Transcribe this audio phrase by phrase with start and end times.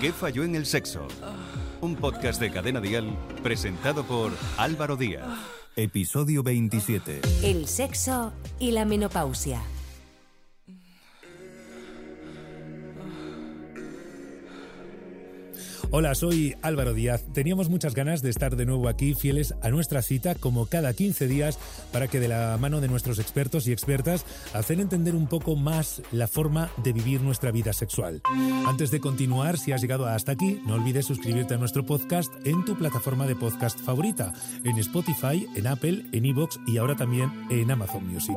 [0.00, 1.06] ¿Qué falló en el sexo?
[1.82, 5.28] Un podcast de Cadena Dial presentado por Álvaro Díaz.
[5.76, 7.20] Episodio 27.
[7.42, 9.60] El sexo y la menopausia.
[15.92, 17.24] Hola, soy Álvaro Díaz.
[17.32, 21.26] Teníamos muchas ganas de estar de nuevo aquí, fieles a nuestra cita, como cada 15
[21.26, 21.58] días,
[21.92, 26.00] para que de la mano de nuestros expertos y expertas hacer entender un poco más
[26.12, 28.22] la forma de vivir nuestra vida sexual.
[28.68, 32.64] Antes de continuar, si has llegado hasta aquí, no olvides suscribirte a nuestro podcast en
[32.64, 34.32] tu plataforma de podcast favorita,
[34.62, 38.36] en Spotify, en Apple, en Evox y ahora también en Amazon Music.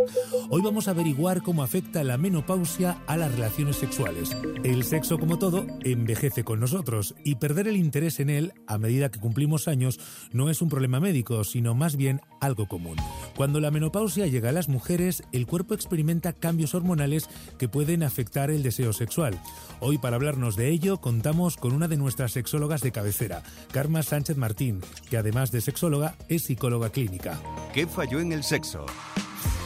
[0.50, 4.36] Hoy vamos a averiguar cómo afecta la menopausia a las relaciones sexuales.
[4.64, 9.12] El sexo, como todo, envejece con nosotros y perder el interés en él a medida
[9.12, 10.00] que cumplimos años
[10.32, 12.96] no es un problema médico, sino más bien algo común.
[13.36, 17.30] Cuando la menopausia llega a las mujeres, el cuerpo experimenta cambios hormonales
[17.60, 19.38] que pueden afectar el deseo sexual.
[19.82, 24.38] Hoy para hablarnos de ello contamos con una de nuestras sexólogas de cabecera, Karma Sánchez
[24.38, 27.42] Martín, que además de sexóloga es psicóloga clínica.
[27.74, 28.86] ¿Qué falló en el sexo?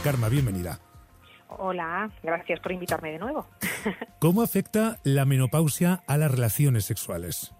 [0.02, 0.80] Karma, bienvenida.
[1.46, 3.46] Hola, gracias por invitarme de nuevo.
[4.20, 7.54] ¿Cómo afecta la menopausia a las relaciones sexuales?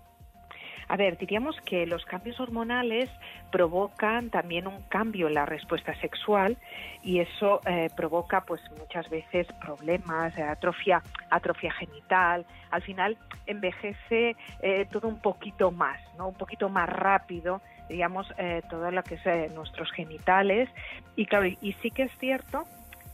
[0.88, 3.10] A ver, diríamos que los cambios hormonales
[3.52, 6.56] provocan también un cambio en la respuesta sexual
[7.02, 12.46] y eso eh, provoca pues muchas veces problemas, eh, atrofia, atrofia genital.
[12.70, 16.28] Al final envejece eh, todo un poquito más, ¿no?
[16.28, 18.26] Un poquito más rápido, digamos,
[18.68, 20.68] todo lo que es nuestros genitales.
[21.16, 22.64] Y claro, y sí que es cierto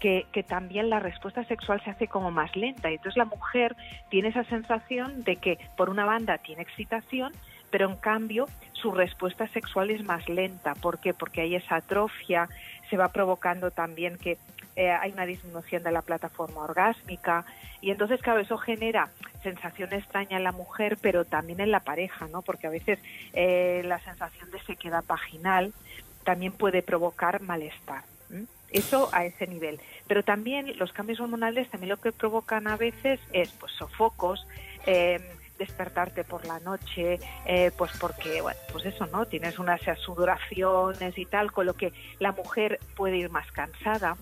[0.01, 2.91] que, que, también la respuesta sexual se hace como más lenta.
[2.91, 3.77] Entonces la mujer
[4.11, 7.33] tiene esa sensación de que, por una banda, tiene excitación,
[7.75, 10.77] pero en cambio su respuesta sexual es más lenta.
[10.77, 11.13] ¿Por qué?
[11.13, 12.49] Porque hay esa atrofia,
[12.89, 14.39] se va provocando también que
[14.77, 17.45] eh, hay una disminución de la plataforma orgásmica
[17.81, 19.09] y entonces, claro, eso genera
[19.43, 22.43] sensación extraña en la mujer, pero también en la pareja, ¿no?
[22.43, 23.01] Porque a veces
[23.33, 25.73] eh, la sensación de sequedad vaginal
[26.23, 28.05] también puede provocar malestar.
[28.71, 29.81] Eso a ese nivel.
[30.07, 34.47] Pero también los cambios hormonales también lo que provocan a veces es pues sofocos,
[34.87, 35.21] eh,
[35.59, 39.27] despertarte por la noche, eh, pues porque, bueno, pues eso, ¿no?
[39.27, 44.17] Tienes unas sudoraciones y tal, con lo que la mujer puede ir más cansada.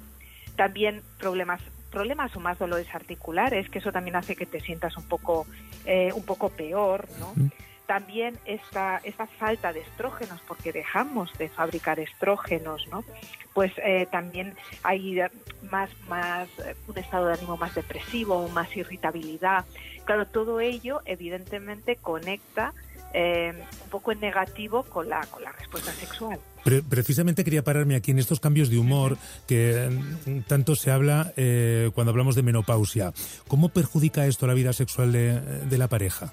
[0.56, 1.60] También problemas
[1.90, 5.46] problemas o más dolores articulares, que eso también hace que te sientas un poco,
[5.84, 7.34] eh, un poco peor, ¿no?
[7.86, 13.04] También esta, esta falta de estrógenos, porque dejamos de fabricar estrógenos, ¿no?
[13.54, 15.20] Pues eh, también hay
[15.70, 16.48] más, más,
[16.88, 19.64] un estado de ánimo más depresivo, más irritabilidad.
[20.04, 22.72] Claro, todo ello evidentemente conecta
[23.14, 23.52] eh,
[23.84, 26.38] un poco en negativo con la, con la respuesta sexual.
[26.88, 29.90] precisamente quería pararme aquí en estos cambios de humor que
[30.24, 33.12] mm, tanto se habla eh, cuando hablamos de menopausia.
[33.48, 36.32] ¿Cómo perjudica esto la vida sexual de, de la pareja?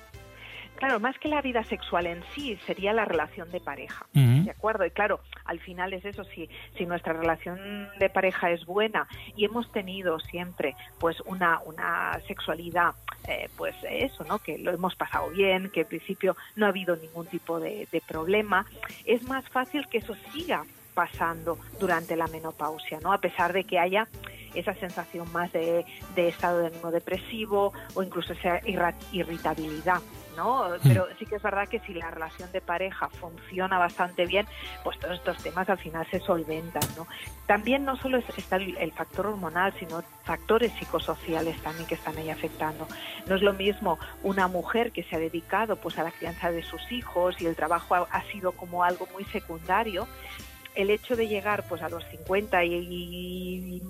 [0.79, 4.85] Claro, más que la vida sexual en sí, sería la relación de pareja, ¿de acuerdo?
[4.85, 9.43] Y claro, al final es eso, si, si nuestra relación de pareja es buena y
[9.43, 12.93] hemos tenido siempre pues una, una sexualidad,
[13.27, 14.39] eh, pues eso, ¿no?
[14.39, 18.65] Que lo hemos pasado bien, que en principio no ha habido ningún tipo de, problema,
[19.03, 20.63] es más fácil que eso siga
[20.93, 23.11] pasando durante la menopausia, ¿no?
[23.11, 24.07] A pesar de que haya
[24.53, 25.85] esa sensación más de,
[26.15, 28.61] de estado de ánimo depresivo o incluso esa
[29.11, 30.01] irritabilidad.
[30.39, 30.69] ¿No?
[30.69, 30.87] Hmm.
[30.87, 34.47] Pero sí que es verdad que si la relación de pareja funciona bastante bien,
[34.83, 37.05] pues todos estos temas al final se solventan, ¿no?
[37.45, 42.87] También no solo está el, factor hormonal, sino factores psicosociales también que están ahí afectando.
[43.27, 46.63] No es lo mismo una mujer que se ha dedicado pues a la crianza de
[46.63, 50.07] sus hijos y el trabajo ha sido como algo muy secundario
[50.79, 53.81] el hecho de llegar pues a los 50 y,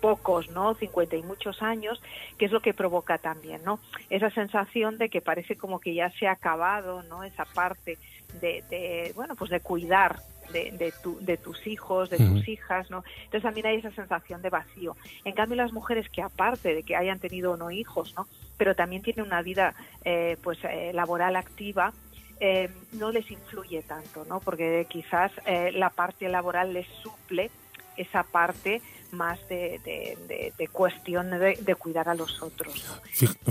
[0.00, 0.74] pocos, ¿no?
[0.74, 2.00] 50 y muchos años,
[2.38, 3.80] que es lo que provoca también, ¿no?
[4.10, 7.24] Esa sensación de que parece como que ya se ha acabado, ¿no?
[7.24, 7.98] Esa parte
[8.40, 10.20] de, bueno, pues de cuidar
[10.52, 13.02] de, de, de, tus hijos, de tus hijas, ¿no?
[13.16, 14.96] Entonces también hay esa sensación de vacío.
[15.24, 18.28] En cambio, las mujeres que aparte de que hayan tenido o no hijos, ¿no?
[18.56, 19.74] Pero también tienen una vida,
[20.04, 21.92] eh, pues, eh, laboral activa,
[22.40, 24.40] eh, no les influye tanto, ¿no?
[24.40, 27.50] Porque quizás eh, la parte laboral les suple
[27.96, 28.80] esa parte
[29.10, 33.00] más de, cuestión de, cuidar a los otros.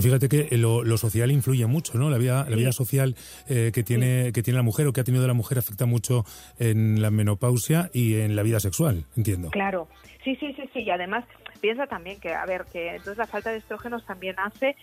[0.00, 2.10] Fíjate que lo, social influye mucho, ¿no?
[2.10, 3.16] La vida, la vida social
[3.48, 6.24] eh, que tiene que tiene la mujer o que ha tenido la mujer afecta mucho
[6.58, 9.50] en la menopausia y en la vida sexual, entiendo.
[9.50, 9.88] Claro,
[10.24, 10.80] sí, sí, sí, sí.
[10.80, 11.24] Y además
[11.60, 14.76] piensa también que, a ver, que entonces la falta de estrógenos también hace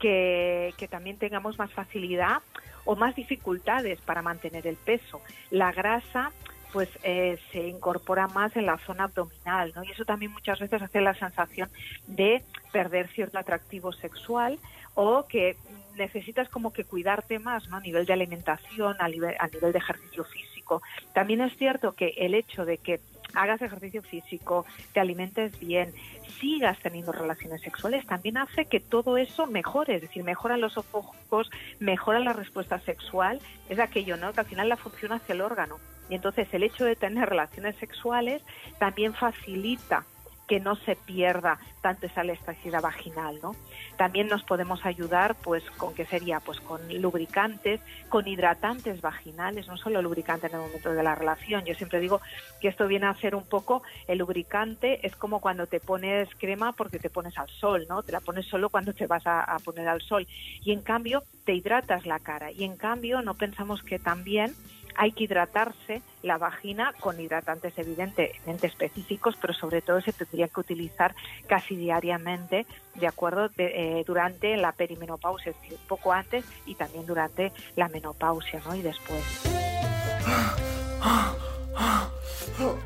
[0.00, 2.38] que, que también tengamos más facilidad
[2.84, 5.20] o más dificultades para mantener el peso.
[5.50, 6.32] La grasa
[6.72, 9.84] pues eh, se incorpora más en la zona abdominal, ¿no?
[9.84, 11.68] Y eso también muchas veces hace la sensación
[12.06, 12.42] de
[12.72, 14.58] perder cierto atractivo sexual
[14.94, 15.56] o que
[15.96, 17.76] necesitas como que cuidarte más, ¿no?
[17.76, 20.82] A nivel de alimentación, a nivel, a nivel de ejercicio físico.
[21.12, 23.00] También es cierto que el hecho de que
[23.34, 25.92] hagas ejercicio físico, te alimentes bien,
[26.40, 31.50] sigas teniendo relaciones sexuales, también hace que todo eso mejore, es decir, mejoran los sofocos,
[31.78, 34.32] mejora la respuesta sexual, es aquello, ¿no?
[34.32, 35.78] Que al final la función hace el órgano.
[36.08, 38.42] Y entonces el hecho de tener relaciones sexuales
[38.78, 40.04] también facilita
[40.46, 43.56] que no se pierda tanto esa elasticidad vaginal, ¿no?
[43.96, 49.76] También nos podemos ayudar, pues, con qué sería, pues, con lubricantes, con hidratantes vaginales, no
[49.76, 51.64] solo lubricante en el momento de la relación.
[51.64, 52.20] Yo siempre digo
[52.60, 56.72] que esto viene a ser un poco el lubricante es como cuando te pones crema
[56.72, 58.02] porque te pones al sol, ¿no?
[58.02, 60.26] Te la pones solo cuando te vas a, a poner al sol
[60.62, 64.54] y en cambio te hidratas la cara y en cambio no pensamos que también
[64.96, 70.60] hay que hidratarse la vagina con hidratantes evidentemente específicos, pero sobre todo se tendría que
[70.60, 71.14] utilizar
[71.46, 77.52] casi diariamente, de acuerdo, eh, durante la perimenopausia, es decir, poco antes y también durante
[77.76, 78.74] la menopausia, ¿no?
[78.74, 79.22] Y después.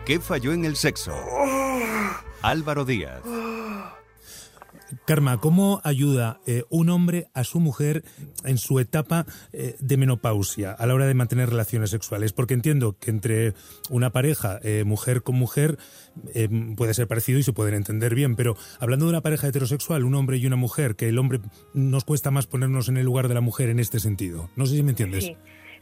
[0.04, 1.12] ¿Qué falló en el sexo?
[2.42, 3.22] Álvaro Díaz.
[5.04, 8.04] Karma, ¿cómo ayuda eh, un hombre a su mujer
[8.44, 12.32] en su etapa eh, de menopausia a la hora de mantener relaciones sexuales?
[12.32, 13.54] Porque entiendo que entre
[13.90, 15.78] una pareja, eh, mujer con mujer,
[16.76, 20.14] puede ser parecido y se pueden entender bien, pero hablando de una pareja heterosexual, un
[20.14, 21.40] hombre y una mujer, que el hombre
[21.74, 24.48] nos cuesta más ponernos en el lugar de la mujer en este sentido.
[24.56, 25.24] No sé si me entiendes.
[25.24, 25.36] Sí.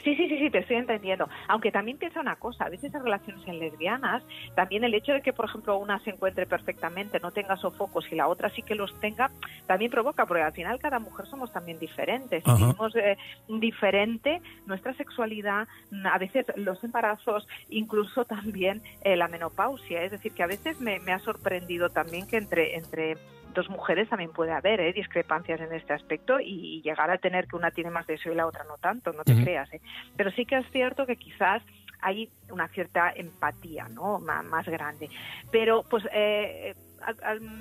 [0.04, 1.28] Sí, sí, sí, sí, te estoy entendiendo.
[1.48, 4.22] Aunque también piensa una cosa, a veces en relaciones en lesbianas,
[4.54, 8.14] también el hecho de que, por ejemplo, una se encuentre perfectamente, no tenga sofocos y
[8.14, 9.30] la otra sí que los tenga,
[9.66, 12.44] también provoca, porque al final cada mujer somos también diferentes.
[12.44, 13.16] Si somos eh,
[13.48, 15.66] diferente, nuestra sexualidad,
[16.04, 20.02] a veces los embarazos, incluso también eh, la menopausia.
[20.02, 23.16] Es decir, que a veces me, me ha sorprendido también que entre, entre
[23.54, 24.92] dos mujeres también puede haber ¿eh?
[24.92, 28.46] discrepancias en este aspecto y, llegar a tener que una tiene más deseo y la
[28.46, 29.72] otra no tanto, no te creas.
[29.72, 29.80] ¿eh?
[30.16, 31.62] Pero sí que es cierto que quizás
[32.02, 34.18] hay una cierta empatía ¿no?
[34.18, 35.08] más, grande.
[35.50, 36.74] Pero pues eh,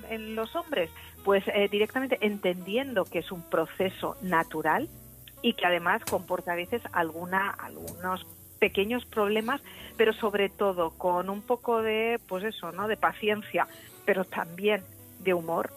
[0.09, 0.89] en los hombres,
[1.23, 4.89] pues directamente entendiendo que es un proceso natural
[5.41, 8.25] y que además comporta a veces alguna, algunos
[8.59, 9.61] pequeños problemas,
[9.97, 12.87] pero sobre todo con un poco de, pues eso, ¿no?
[12.87, 13.67] De paciencia,
[14.05, 14.83] pero también
[15.19, 15.71] de humor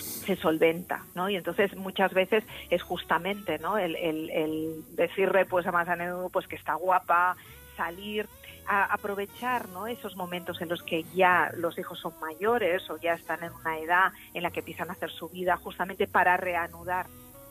[0.00, 1.28] se solventa, ¿no?
[1.28, 3.78] Y entonces muchas veces es justamente, ¿no?
[3.78, 5.88] El, el, decirle pues a más
[6.32, 7.36] pues que está guapa,
[7.76, 8.26] salir,
[8.66, 9.86] a aprovechar ¿no?
[9.86, 13.78] esos momentos en los que ya los hijos son mayores o ya están en una
[13.78, 17.06] edad en la que empiezan a hacer su vida justamente para reanudar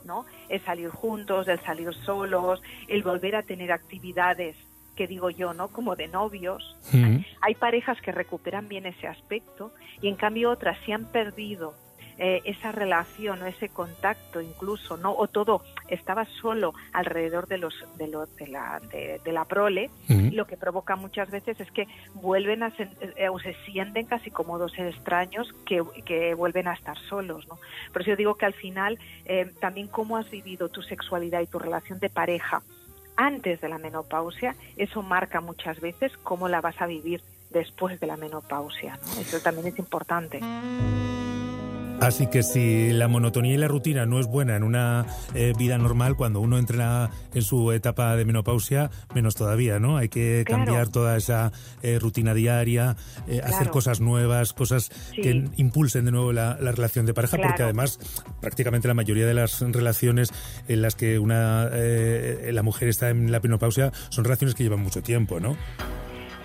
[0.06, 0.26] ¿no?
[0.48, 4.56] el salir juntos, el salir solos, el volver a tener actividades
[4.96, 5.70] que digo yo, ¿no?
[5.70, 6.76] Como de novios.
[7.40, 9.72] Hay parejas que recuperan bien ese aspecto
[10.02, 11.74] y en cambio otras se han perdido
[12.22, 15.16] eh, esa relación o ese contacto incluso, ¿no?
[15.16, 18.08] O todo estaba solo alrededor de los de,
[18.38, 23.30] de la de, la prole, lo que provoca muchas veces es que vuelven a eh,
[23.30, 27.58] o se sienten casi como dos extraños que, que, vuelven a estar solos, ¿no?
[27.94, 31.48] Por eso yo digo que al final eh, también cómo has vivido tu sexualidad y
[31.48, 32.62] tu relación de pareja
[33.16, 38.08] antes de la menopausia, eso marca muchas veces cómo la vas a vivir después de
[38.08, 38.98] la menopausia.
[38.98, 39.22] ¿no?
[39.22, 40.40] Eso también es importante.
[42.02, 45.78] Así que si la monotonía y la rutina no es buena en una eh, vida
[45.78, 49.98] normal, cuando uno entra en su etapa de menopausia, menos todavía, ¿no?
[49.98, 52.96] Hay que cambiar toda esa eh, rutina diaria,
[53.28, 58.00] eh, hacer cosas nuevas, cosas que impulsen de nuevo la, relación de pareja, porque además
[58.40, 60.32] prácticamente la mayoría de las relaciones
[60.68, 65.02] en las que una la mujer está en la menopausia son relaciones que llevan mucho
[65.02, 65.58] tiempo, ¿no?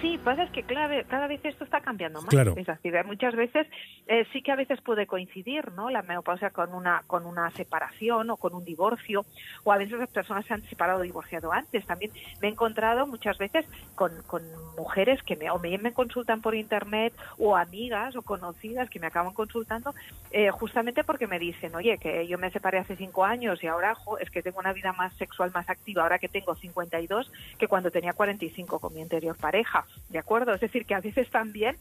[0.00, 2.30] Sí, pasa es que cada vez esto está cambiando más.
[2.30, 2.54] Claro.
[2.56, 3.66] Es decir, muchas veces
[4.06, 5.90] eh, sí que a veces puede coincidir, ¿no?
[5.90, 9.24] La menopausia con una con una separación o con un divorcio,
[9.62, 11.86] o a veces las personas se han separado o divorciado antes.
[11.86, 14.42] También me he encontrado muchas veces con, con
[14.76, 19.06] mujeres que me, o me, me consultan por internet o amigas o conocidas que me
[19.06, 19.94] acaban consultando
[20.30, 23.96] eh, justamente porque me dicen, oye, que yo me separé hace cinco años y ahora
[24.20, 27.90] es que tengo una vida más sexual más activa ahora que tengo 52 que cuando
[27.90, 29.84] tenía 45 con mi anterior pareja.
[30.14, 30.54] ¿De acuerdo?
[30.54, 31.76] Es decir, que a veces también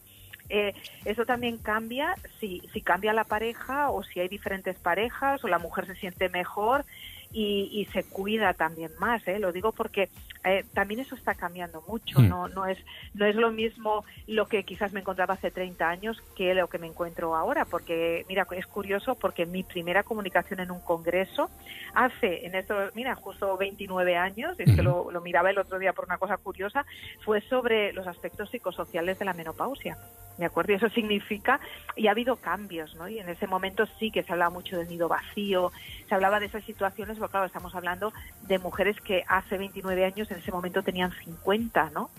[0.48, 0.74] eh,
[1.04, 5.60] eso también cambia si, si cambia la pareja o si hay diferentes parejas o la
[5.60, 6.84] mujer se siente mejor
[7.32, 9.26] y, se cuida también más.
[9.28, 9.38] ¿eh?
[9.38, 10.08] Lo digo porque
[10.44, 12.28] eh, también eso está cambiando mucho, Mm.
[12.28, 12.78] no no es
[13.14, 16.78] no es lo mismo lo que quizás me encontraba hace 30 años que lo que
[16.78, 21.50] me encuentro ahora, porque mira, es curioso porque mi primera comunicación en un congreso
[21.94, 25.92] hace en estos, mira, justo 29 años, es que lo, lo miraba el otro día
[25.92, 26.84] por una cosa curiosa,
[27.24, 29.96] fue sobre los aspectos psicosociales de la menopausia.
[30.36, 30.72] ¿De acuerdo?
[30.72, 31.60] Y eso significa,
[31.94, 33.06] y ha habido cambios, ¿no?
[33.06, 35.70] Y en ese momento sí que se hablaba mucho del nido vacío,
[36.08, 38.12] se hablaba de esas situaciones, porque claro, estamos hablando
[38.48, 42.10] de mujeres que hace 29 años en ese momento tenían 50, ¿no?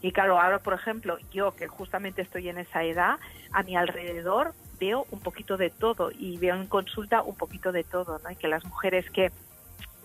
[0.00, 3.18] Y claro, ahora, por ejemplo, yo que justamente estoy en esa edad,
[3.52, 7.84] a mi alrededor veo un poquito de todo y veo en consulta un poquito de
[7.84, 8.30] todo, ¿no?
[8.30, 9.32] Y que las mujeres que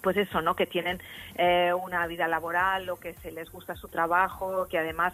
[0.01, 0.55] pues eso, ¿no?
[0.55, 0.99] Que tienen
[1.35, 5.13] eh, una vida laboral o que se les gusta su trabajo, que además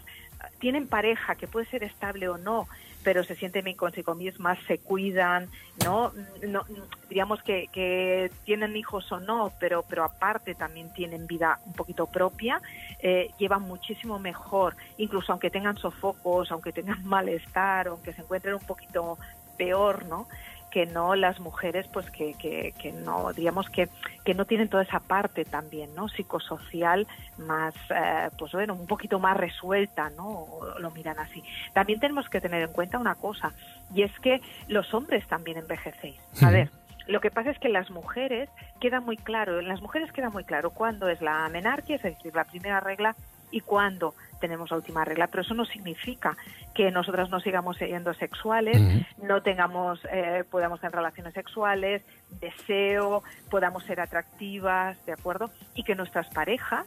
[0.58, 2.66] tienen pareja, que puede ser estable o no,
[3.02, 5.48] pero se sienten bien consigo mismas, se cuidan,
[5.84, 6.12] ¿no?
[6.46, 6.64] no
[7.08, 12.06] diríamos que, que, tienen hijos o no, pero, pero aparte también tienen vida un poquito
[12.06, 12.60] propia,
[13.00, 18.66] eh, llevan muchísimo mejor, incluso aunque tengan sofocos, aunque tengan malestar, aunque se encuentren un
[18.66, 19.18] poquito
[19.56, 20.28] peor, ¿no?
[20.70, 23.88] Que no las mujeres pues que, que, que, no digamos que,
[24.24, 27.06] que no tienen toda esa parte también no psicosocial
[27.38, 31.42] más eh, pues bueno un poquito más resuelta no o lo miran así.
[31.72, 33.52] También tenemos que tener en cuenta una cosa
[33.94, 36.18] y es que los hombres también envejecéis.
[36.42, 36.70] A ver
[37.06, 38.48] lo que pasa es que las mujeres
[38.78, 42.34] queda muy claro en las mujeres queda muy claro cuándo es la menarquia es decir
[42.34, 43.16] la primera regla
[43.50, 46.36] y cuándo tenemos la última regla, pero eso no significa
[46.74, 49.06] que nosotras no sigamos siendo sexuales, uh -huh.
[49.22, 52.02] no tengamos, eh, podamos tener relaciones sexuales,
[52.40, 55.50] deseo, podamos ser atractivas, ¿de acuerdo?
[55.74, 56.86] Y que nuestras parejas,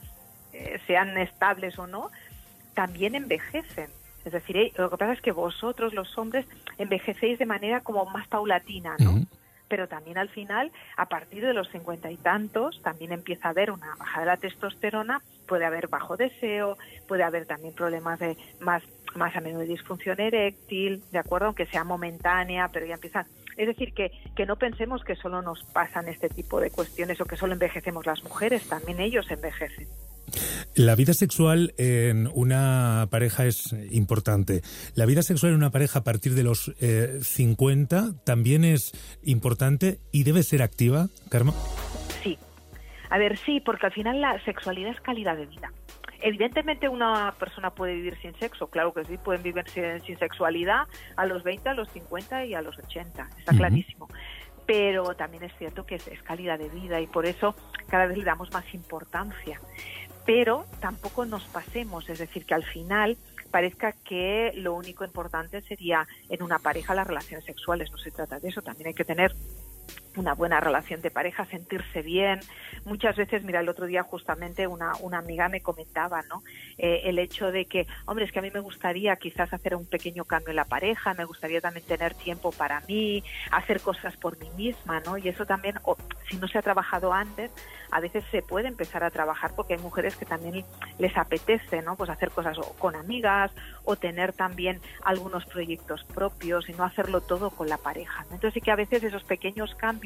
[0.51, 2.09] eh, sean estables o no,
[2.73, 3.89] también envejecen.
[4.25, 6.45] Es decir, eh, lo que pasa es que vosotros, los hombres,
[6.77, 9.11] envejecéis de manera como más paulatina, ¿no?
[9.11, 9.27] Uh -huh
[9.73, 13.71] pero también al final, a partir de los cincuenta y tantos, también empieza a haber
[13.71, 16.77] una bajada de la testosterona, puede haber bajo deseo,
[17.07, 18.83] puede haber también problemas de más,
[19.15, 21.47] más a menudo de disfunción eréctil, ¿de acuerdo?
[21.47, 23.25] Aunque sea momentánea, pero ya empiezan.
[23.57, 27.25] Es decir, que, que no pensemos que solo nos pasan este tipo de cuestiones o
[27.25, 29.87] que solo envejecemos las mujeres, también ellos envejecen.
[30.75, 34.61] La vida sexual en una pareja es importante.
[34.95, 39.99] La vida sexual en una pareja a partir de los eh, 50 también es importante
[40.11, 41.53] y debe ser activa, Karma.
[42.23, 42.39] Sí.
[43.11, 45.71] A ver, sí, porque al final la sexualidad es calidad de vida.
[46.21, 50.87] Evidentemente una persona puede vivir sin sexo, claro que sí, pueden vivir sin, sin sexualidad
[51.17, 53.57] a los 20, a los 50 y a los 80, está uh -huh.
[53.57, 54.07] clarísimo
[54.65, 57.55] pero también es cierto que es, es, calidad de vida y por eso
[57.87, 59.59] cada vez le damos más importancia.
[60.25, 63.17] Pero tampoco nos pasemos, es decir, que al final
[63.51, 68.39] parezca que lo único importante sería en una pareja las relaciones sexuales, no se trata
[68.39, 69.35] de eso, también hay que tener
[70.17, 72.39] una buena relación de pareja, sentirse bien.
[72.85, 76.43] Muchas veces, mira, el otro día justamente una, una amiga me comentaba, ¿no?
[76.77, 79.85] Eh, el hecho de que, hombre, es que a mí me gustaría quizás hacer un
[79.85, 84.37] pequeño cambio en la pareja, me gustaría también tener tiempo para mí, hacer cosas por
[84.39, 85.17] mí misma, ¿no?
[85.17, 85.97] Y eso también, o,
[86.29, 87.51] si no se ha trabajado antes,
[87.91, 90.65] a veces se puede empezar a trabajar porque hay mujeres que también
[90.97, 91.95] les apetece, ¿no?
[91.95, 93.51] Pues hacer cosas con amigas
[93.83, 98.25] o tener también algunos proyectos propios y no hacerlo todo con la pareja.
[98.29, 98.35] ¿no?
[98.35, 100.02] Entonces sí que a veces esos pequeños cambios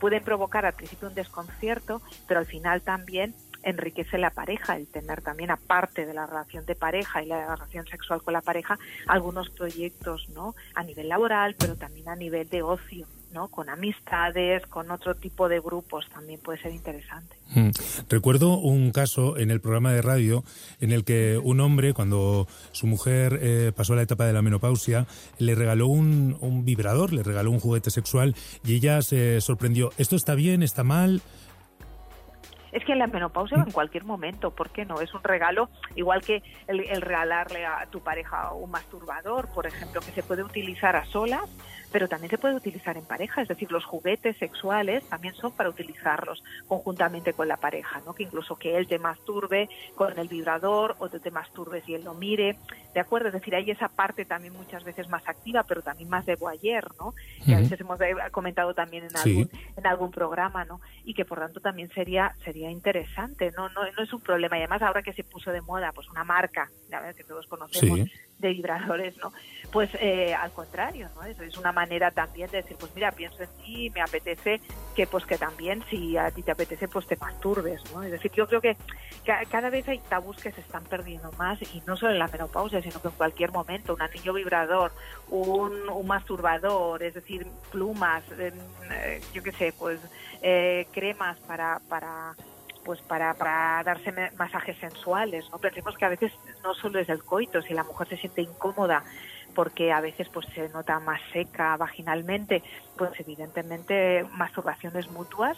[0.00, 5.22] pueden provocar al principio un desconcierto, pero al final también enriquece la pareja, el tener
[5.22, 9.50] también, aparte de la relación de pareja y la relación sexual con la pareja, algunos
[9.50, 10.54] proyectos, ¿no?
[10.74, 13.06] A nivel laboral, pero también a nivel de ocio.
[13.32, 13.48] ¿No?
[13.48, 17.36] con amistades, con otro tipo de grupos también puede ser interesante.
[17.54, 17.70] Mm.
[18.08, 20.44] Recuerdo un caso en el programa de radio
[20.80, 25.06] en el que un hombre, cuando su mujer eh, pasó la etapa de la menopausia,
[25.38, 28.34] le regaló un, un vibrador, le regaló un juguete sexual
[28.64, 29.90] y ella se sorprendió.
[29.98, 30.62] ¿Esto está bien?
[30.62, 31.22] ¿Está mal?
[32.72, 35.00] es que la menopausia en cualquier momento, ¿por qué no?
[35.00, 40.00] Es un regalo, igual que el, el, regalarle a tu pareja un masturbador, por ejemplo,
[40.00, 41.44] que se puede utilizar a solas,
[41.92, 45.68] pero también se puede utilizar en pareja, es decir, los juguetes sexuales también son para
[45.68, 48.14] utilizarlos conjuntamente con la pareja, ¿no?
[48.14, 52.04] Que incluso que él te masturbe con el vibrador o tú te masturbes y él
[52.04, 52.56] lo mire,
[52.94, 53.28] ¿de acuerdo?
[53.28, 56.94] Es decir, hay esa parte también muchas veces más activa, pero también más de voyeur,
[56.98, 57.14] ¿no?
[57.44, 57.98] Que a veces hemos
[58.30, 59.60] comentado también en algún, sí.
[59.76, 60.80] en algún programa, ¿no?
[61.04, 63.68] Y que por tanto también sería sería interesante, ¿no?
[63.68, 64.56] No, no es un problema.
[64.56, 68.00] Y además ahora que se puso de moda pues una marca, ya que todos conocemos,
[68.00, 68.12] sí.
[68.42, 69.32] De vibradores, ¿no?
[69.70, 71.22] Pues eh, al contrario, ¿no?
[71.24, 74.60] Es, es, una manera también de decir, pues mira, pienso en ti, me apetece
[74.94, 78.02] que pues que también si a ti te apetece pues te masturbes, ¿no?
[78.02, 78.76] Es decir, yo creo que
[79.50, 82.82] cada vez hay tabús que se están perdiendo más y no solo en la menopausia,
[82.82, 84.92] sino que en cualquier momento, un anillo vibrador,
[85.30, 90.00] un, un masturbador, es decir, plumas, eh, yo qué sé, pues
[90.42, 92.34] eh, cremas para, para
[92.84, 95.48] pues para, para darse masajes sensuales.
[95.50, 98.42] No pensemos que a veces no solo es el coito, si la mujer se siente
[98.42, 99.04] incómoda
[99.54, 102.62] porque a veces pues se nota más seca vaginalmente,
[102.96, 105.56] pues evidentemente masturbaciones mutuas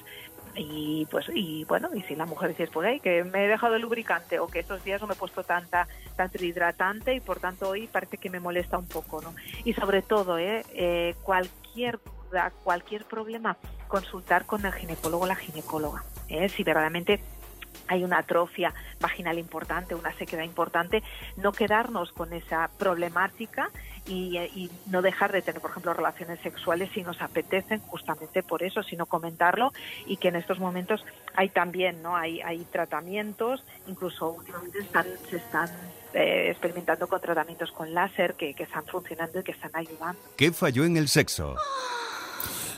[0.57, 3.75] y pues y bueno y si la mujer dice por ahí que me he dejado
[3.75, 7.41] el lubricante o que estos días no me he puesto tanta tanto hidratante y por
[7.41, 10.65] tanto hoy parece que me molesta un poco no y sobre todo ¿eh?
[10.75, 11.99] eh cualquier
[12.31, 13.57] duda cualquier problema
[13.89, 16.49] consultar con el ginecólogo o la ginecóloga ¿eh?
[16.49, 17.21] si verdaderamente
[17.87, 21.03] hay una atrofia vaginal importante, una sequedad importante,
[21.37, 23.71] no quedarnos con esa problemática
[24.07, 28.83] y, no dejar de tener, por ejemplo, relaciones sexuales si nos apetecen, justamente por eso,
[28.83, 29.73] sino comentarlo
[30.07, 32.17] y que en estos momentos hay también, ¿no?
[32.17, 35.69] Hay, hay tratamientos, incluso últimamente están, se están
[36.13, 40.21] eh, experimentando con tratamientos con láser que, que están funcionando y que están ayudando.
[40.37, 41.57] ¿Qué falló en el sexo?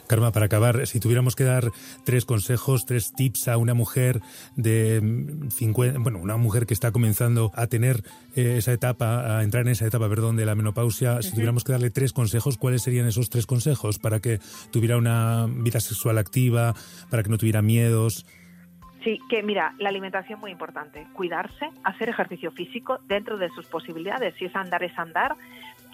[0.06, 1.72] Karma, para acabar, si tuviéramos que dar
[2.04, 4.20] tres consejos, tres tips a una mujer
[4.56, 5.00] de
[5.50, 8.02] 50, mm, bueno, una mujer que está comenzando a tener
[8.34, 11.72] eh, esa etapa, a entrar en esa etapa, perdón, de la menopausia, si tuviéramos que
[11.72, 14.38] darle tres consejos, ¿cuáles serían esos tres consejos para que
[14.70, 16.74] tuviera una vida sexual activa,
[17.10, 18.26] para que no tuviera miedos?
[19.06, 24.34] Sí, que mira, la alimentación muy importante, cuidarse, hacer ejercicio físico dentro de sus posibilidades,
[24.34, 25.36] si es andar es andar,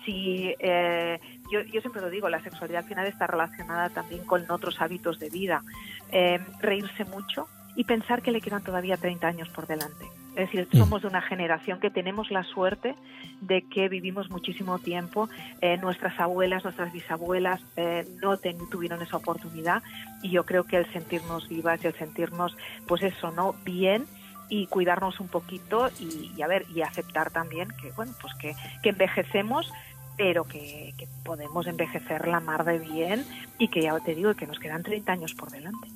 [0.07, 1.21] si eh,
[1.53, 5.19] yo, yo, siempre lo digo, la sexualidad al final está relacionada también con otros hábitos
[5.19, 5.63] de vida.
[6.11, 10.07] Eh, reírse mucho y pensar que le quedan todavía 30 años por delante.
[10.31, 10.79] Es decir, mm.
[10.79, 12.95] somos de una generación que tenemos la suerte
[13.43, 15.29] de que vivimos muchísimo tiempo.
[15.61, 17.61] Eh, nuestras abuelas, nuestras bisabuelas
[18.23, 18.39] no
[18.71, 19.83] tuvieron esa oportunidad
[20.23, 22.57] y yo creo que el sentirnos vivas y el sentirnos,
[22.87, 23.55] pues eso, ¿no?
[23.65, 24.07] Bien
[24.49, 28.55] y cuidarnos un poquito y, y, a ver y aceptar también que bueno pues que,
[28.83, 29.73] que envejecemos
[30.17, 33.25] pero que, podemos envejecer la mar de bien
[33.59, 35.89] y que ya te digo que nos quedan 30 años por delante.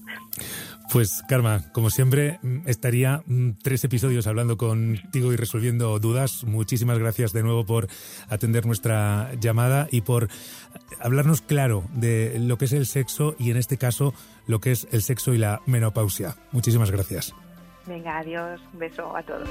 [0.92, 6.44] Pues Karma, como siempre, mm, estaría mm, tres episodios hablando contigo y resolviendo dudas.
[6.44, 7.88] Muchísimas gracias de nuevo por
[8.28, 10.28] atender nuestra llamada y por
[11.00, 14.14] hablarnos claro de lo que es el sexo y en este caso
[14.46, 16.36] lo que es el sexo y la menopausia.
[16.52, 17.34] Muchísimas gracias.
[17.86, 19.48] Venga, adiós, un beso a todos.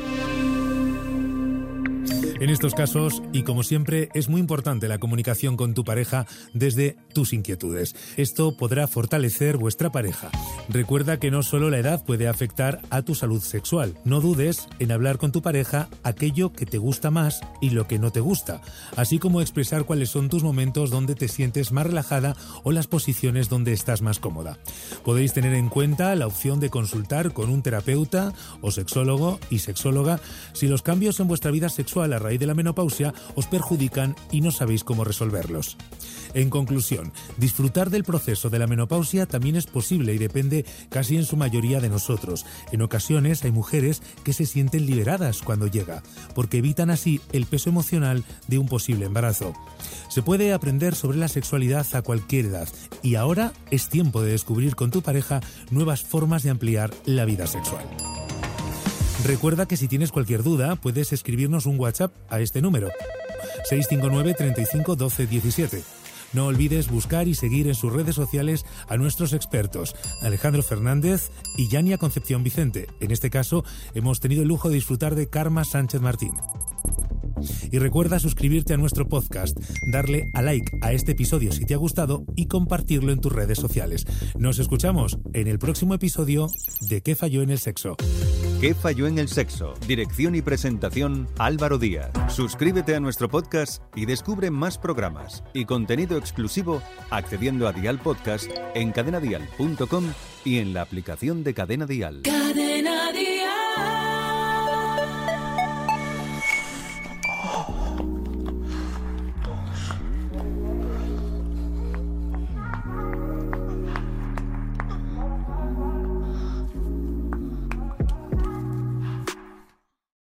[2.37, 6.97] En estos casos, y como siempre, es muy importante la comunicación con tu pareja desde
[7.13, 7.95] tus inquietudes.
[8.17, 10.31] Esto podrá fortalecer vuestra pareja.
[10.67, 13.93] Recuerda que no solo la edad puede afectar a tu salud sexual.
[14.03, 17.99] No dudes en hablar con tu pareja aquello que te gusta más y lo que
[17.99, 18.61] no te gusta,
[18.97, 23.47] así como expresar cuáles son tus momentos donde te sientes más relajada o las posiciones
[23.47, 24.59] donde estás más cómoda.
[25.05, 30.19] Podéis tener en cuenta la opción de consultar con un terapeuta o sexólogo y sexóloga
[30.51, 34.51] si los cambios en vuestra vida sexual raíz de la menopausia os perjudican y no
[34.51, 35.77] sabéis cómo resolverlos.
[36.33, 41.23] En conclusión, disfrutar del proceso de la menopausia también es posible y depende casi en
[41.23, 42.45] su mayoría de nosotros.
[42.73, 47.69] En ocasiones hay mujeres que se sienten liberadas cuando llega, porque evitan así el peso
[47.69, 49.53] emocional de un posible embarazo.
[50.09, 52.67] Se puede aprender sobre la sexualidad a cualquier edad
[53.01, 55.39] y ahora es tiempo de descubrir con tu pareja
[55.71, 57.85] nuevas formas de ampliar la vida sexual.
[59.23, 62.89] Recuerda que si tienes cualquier duda, puedes escribirnos un WhatsApp a este número
[63.69, 65.83] 659 35 12 17.
[66.33, 71.69] No olvides buscar y seguir en sus redes sociales a nuestros expertos, Alejandro Fernández y
[71.69, 72.87] Yania Concepción Vicente.
[72.99, 76.33] En este caso, hemos tenido el lujo de disfrutar de Karma Sánchez Martín.
[77.71, 79.57] Y recuerda suscribirte a nuestro podcast,
[79.91, 83.57] darle a like a este episodio si te ha gustado y compartirlo en tus redes
[83.57, 84.05] sociales.
[84.37, 86.49] Nos escuchamos en el próximo episodio
[86.81, 87.95] de ¿Qué falló en el sexo?
[88.65, 89.75] ¿Qué falló en el sexo?
[89.85, 92.09] Dirección y presentación Álvaro Díaz.
[92.29, 98.49] Suscríbete a nuestro podcast y descubre más programas y contenido exclusivo accediendo a Dial Podcast
[98.73, 100.05] en cadenadial.com
[100.43, 102.23] y en la aplicación de Cadena Dial.
[102.23, 103.34] Cadena Dial.